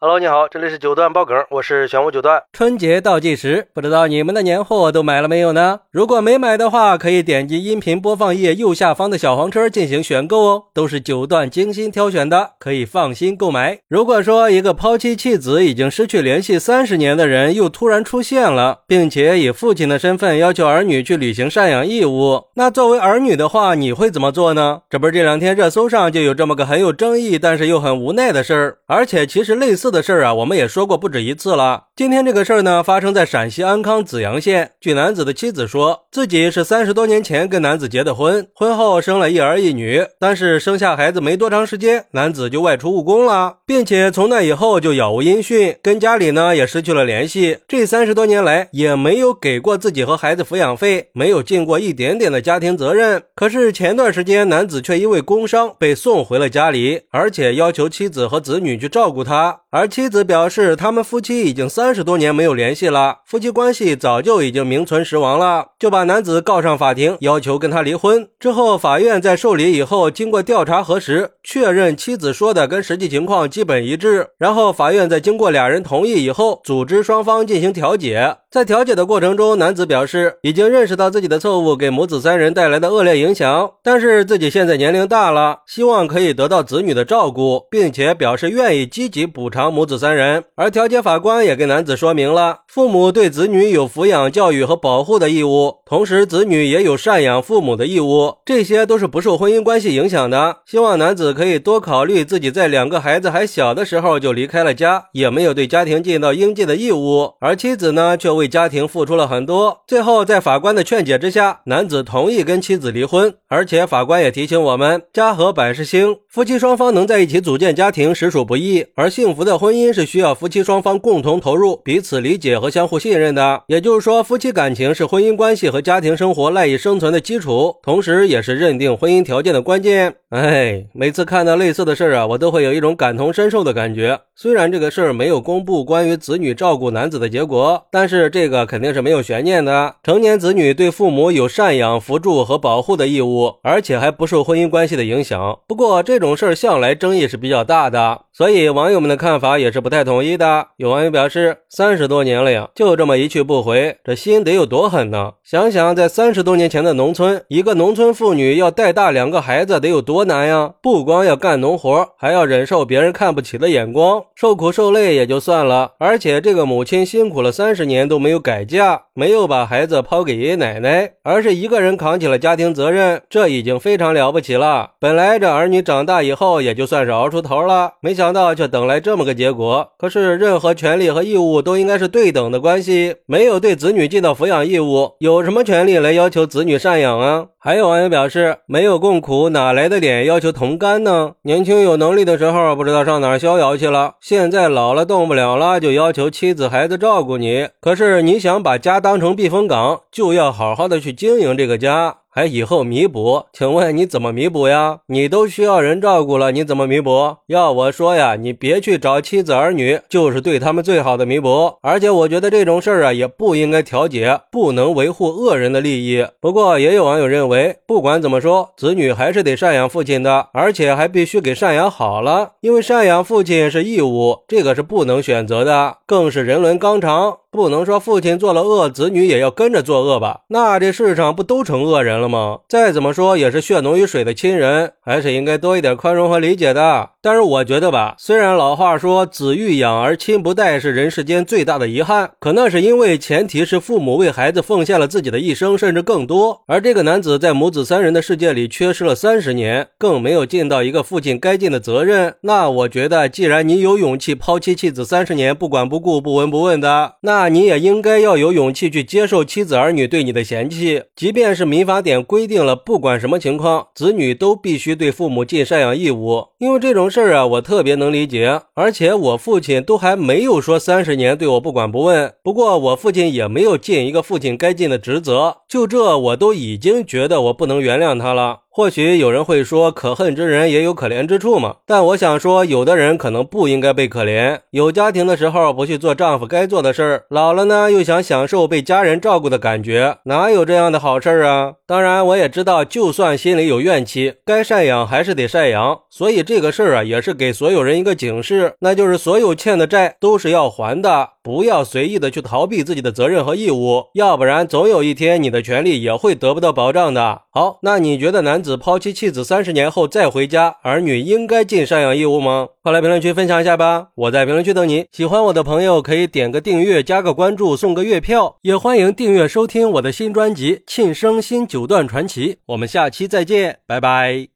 [0.00, 2.40] Hello，你好，这里是九段爆梗，我是玄武九段。
[2.52, 5.80] 春节倒计时，不知道你们的年货都买了没有呢？
[5.90, 13.80] 如果没买的话，可以点击音频播放页右下方的小黄车进行选购哦，都是九段精心挑选的，可以放心购买。
[13.88, 24.82] 如果说一个抛妻弃子、已经失去联系三十年的人又突然出现了，并且以父亲的身份要求儿女去履行赡养义务，那作为儿女的话，你会怎么做呢？
[24.88, 29.87] 这不是这两天热搜上就有这么个很有争议，但是又很无奈的事儿，而且其实类似。
[29.90, 31.84] 的事儿啊，我们也说过不止一次了。
[31.96, 34.72] 今天这个事儿呢，发生在陕西安康子阳县。
[34.80, 40.04] 据男子的妻子说，自己是三十多年前跟男子结的婚，婚后生了一儿一女。
[40.20, 47.58] 但是生下孩子没多长时间，男子就外出务工了，并且从那以后就杳无音讯，跟家里呢也失去了联系。
[47.66, 53.22] 这三十多年来，也没有给过自己和孩子抚养费，没有尽过一点点的家庭责任。
[53.34, 59.62] 可是前段时间，男子却因为工伤被送回了家里，而且要求妻子和子女去照顾他。
[59.70, 68.26] 而妻子表示，他们夫妻已经三十多年没有联系了，夫妻关系早就已经名存实亡了，就把男子告上法庭，要求跟他离婚。
[68.40, 74.28] 之后，法院在受理以后，经过调查核实，确认妻子说的跟实际情况基本一致。
[74.38, 78.36] 然后，法院在经过俩人同意以后，组织双方进行调解。
[78.50, 90.44] 在调解的过程中，男子表示已经认识到自己的错误给母子三人带来的恶劣影响，但是自己现在年龄大了，希望可以得到子女的照顾，并且表示愿意积极补偿母子三人。
[90.54, 100.58] 而调解法官也跟男子说明了，父母对子女有抚养、教育和保护的义务，同时子女也有赡养父母的义务，这些都是不受婚姻关系影响的。
[100.64, 108.28] 希望男子可以多考虑自己在两个孩子还小的时候就离开了家，也没有对家庭尽到应尽的义务，而妻子呢却。
[108.38, 113.34] 为家庭付出了很多，最后在法官的劝解之下，男子同意跟妻子离婚。
[113.48, 118.84] 而且法官也提醒我们，家和百事兴，夫妻双方能在一起组建家庭实属不易。
[118.94, 123.62] 而幸福的的婚姻是需要夫妻双方共同投入、彼此理解和相互信任的。
[123.66, 130.14] 也就是说，夫妻感情是婚姻关系和家庭生活赖以生存的基础，同时也是认定婚姻条件的关键。
[130.30, 134.20] 哎，每次看到类似的事儿啊，我都会有一种感同身受的感觉。
[134.36, 138.28] 虽然这个事儿没有公布关于子女照顾男子的结果，但是。
[138.30, 139.94] 这个肯定是没有悬念的。
[140.02, 145.58] 成年子女对父母有赡养、扶助和保护的义务，而且还不受婚姻关系的影响。
[145.66, 150.68] 不过这种事儿向来争议是比较大的，所以网友们的看法也是不太统一的。
[150.76, 155.32] 有网友表示，三十多年了呀，就这么一去不回，这心得有多狠呢？
[155.42, 160.74] 想想在三十多年前的农村，一个农村妇女要带大两个孩子得有多多难呀！
[160.82, 168.18] 不光要干农活，还要忍受别人看不起的眼光，受苦受累也就算了，而且这个母亲辛苦了三十年都。
[168.18, 174.90] 没有改嫁，没有把孩子抛给爷爷奶奶，而是一个人扛起了家庭责任，这已经非常了不起了。
[175.00, 179.88] 本来这儿女长大以后也就算是熬出头了，没想到却等来这么个结果。
[179.98, 187.46] 可是任何权利和义务都应该是对等的关系，没有对子女尽到抚养义务，有什么权利来要求子女赡养啊？
[187.60, 191.32] 还有网友表示，没有共苦，哪来的脸要求同甘呢？
[191.42, 197.66] 年轻有能力的时候，不知道上哪儿逍遥去了，现在老了动不了了，就要求妻子孩子照顾你。
[197.80, 202.16] 可是你想把家当当成避风港，就要好好的去经营这个家。
[202.30, 203.44] 还以后弥补？
[203.54, 204.98] 请问你怎么弥补呀？
[205.06, 207.36] 你都需要人照顾了，你怎么弥补？
[207.46, 211.78] 要我说呀，你别去找妻子儿女，就是对他们最好的弥补。
[211.80, 216.24] 而且我觉得这种事儿啊，也不应该调解，不能维护恶人的利益。
[216.38, 227.38] 不过也有网友认为，不管怎么说，子女还是得赡养父亲的，而且还必须给赡养好了，因为赡养父亲是义务，这个是不能选择的，更是人伦纲常。
[227.58, 230.42] 不能说父亲做了恶，子女也要跟着作恶吧？
[230.50, 232.60] 那这世上不都成恶人了吗？
[232.68, 237.10] 再怎么说也是血浓于水的亲人，还是应该多一点宽容和理解的。
[237.22, 246.60] 但是我觉得吧，虽然老话说子欲养而亲不待是人世间最大的遗憾，可那是因为前提是父母为孩子奉献了自己的一生，甚至更多。
[246.66, 252.34] 而这个男子在母子三人的世界里缺失了三十年，更没有尽到一个父亲该尽的责任。
[252.42, 257.38] 那我觉得，既然你有勇气抛妻弃子三十年，不管不顾、不闻不问的，那。
[257.38, 266.48] 那你也应该要有勇气去接受妻子儿女对你的嫌弃，即便是民法典规定了，不管什么情况，子女都必须对父母尽赡养义务。
[266.58, 268.62] 因为这种事儿啊，我特别能理解。
[268.74, 278.62] 而且我父亲都还没有说三十年对我不管不问，不过我父亲也没有尽一个父亲该尽的职责，就这我都已经觉得我不能原谅他了。
[278.78, 281.78] 或许有人会说，可恨之人也有可怜之处嘛。
[281.84, 284.60] 但我想说，有的人可能不应该被可怜。
[284.70, 291.72] 有家庭的时候不去做丈夫该做的事儿，老了呢又想享受被家人照顾的感觉，哪有这样的好事儿啊？
[291.88, 295.98] 当然，我也知道，就算心里有怨气，该赡养还是得赡养。
[296.08, 307.40] 所以这个事儿啊，也是给所有人一个警示，那就是所有欠的债都是要还的，不要随意的去逃避自己的责任和义务，要不然总有一天你的权利也会得不到保障的。
[307.50, 312.68] 好，那你觉得男子子抛弃妻子三十年后再回家，儿女应该尽赡养义务吗？
[312.82, 314.08] 快来评论区分享一下吧！
[314.14, 315.06] 我在评论区等你。
[315.10, 322.54] 喜欢我的朋友可以点个订阅，加个关注，送个月票，也欢迎订阅收听我的新专辑《庆生新九段传奇》。
[322.66, 324.48] 我们下期再见，拜拜。